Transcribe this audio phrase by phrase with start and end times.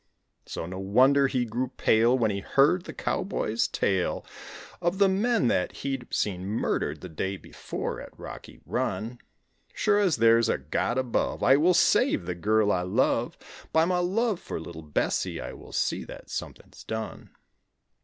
[0.47, 4.25] So no wonder he grew pale When he heard the cowboy's tale
[4.81, 9.19] Of the men that he'd seen murdered the day before at Rocky Run.
[9.75, 13.37] "Sure as there's a God above, I will save the girl I love;
[13.71, 17.35] By my love for little Bessie I will see that something's done."